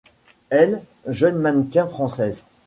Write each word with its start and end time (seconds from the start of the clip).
Elle, 0.49 0.81
jeune 1.05 1.37
mannequin 1.37 1.85
française. 1.85 2.43